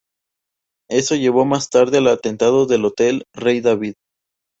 Eso 0.89 1.13
llevó 1.13 1.45
más 1.45 1.69
tarde 1.69 1.99
al 1.99 2.07
Atentado 2.07 2.65
al 2.67 2.85
Hotel 2.85 3.23
Rey 3.35 3.61
David. 3.61 3.93